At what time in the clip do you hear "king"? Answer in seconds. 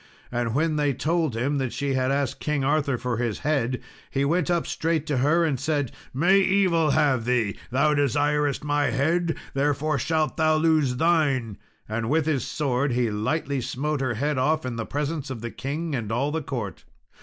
2.39-2.63, 15.51-15.93